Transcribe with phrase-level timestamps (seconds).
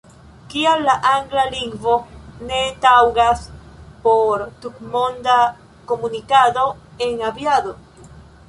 [0.51, 1.97] Kial la angla lingvo
[2.47, 3.45] ne taŭgas
[4.07, 5.37] por tutmonda
[5.93, 6.69] komunikado
[7.09, 7.79] en aviado?